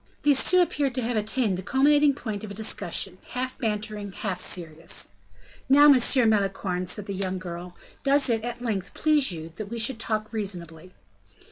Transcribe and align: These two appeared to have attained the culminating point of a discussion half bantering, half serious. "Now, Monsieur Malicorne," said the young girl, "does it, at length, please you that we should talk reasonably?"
These 0.23 0.49
two 0.49 0.61
appeared 0.63 0.95
to 0.95 1.03
have 1.03 1.15
attained 1.15 1.59
the 1.59 1.61
culminating 1.61 2.15
point 2.15 2.43
of 2.43 2.49
a 2.49 2.55
discussion 2.55 3.19
half 3.33 3.59
bantering, 3.59 4.13
half 4.13 4.41
serious. 4.41 5.09
"Now, 5.69 5.87
Monsieur 5.89 6.25
Malicorne," 6.25 6.87
said 6.87 7.05
the 7.05 7.13
young 7.13 7.37
girl, 7.37 7.75
"does 8.03 8.27
it, 8.27 8.43
at 8.43 8.63
length, 8.63 8.95
please 8.95 9.31
you 9.31 9.53
that 9.57 9.67
we 9.69 9.77
should 9.77 9.99
talk 9.99 10.33
reasonably?" 10.33 10.93